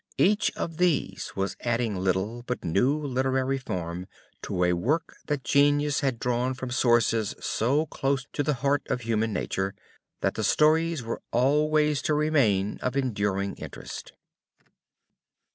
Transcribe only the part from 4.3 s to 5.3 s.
to a work